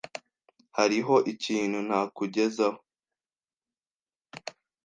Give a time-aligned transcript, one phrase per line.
[0.77, 2.79] Hariho ikintu nakugezaho?